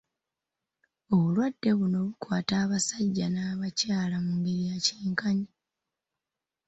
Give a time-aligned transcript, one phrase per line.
[1.13, 5.47] Obulwadde buno bukwata abasajja n'abakyala mu ngeri ya kyenkanyi